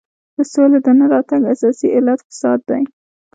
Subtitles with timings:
[0.35, 2.81] د سولې د نه راتګ اساسي علت فساد دی.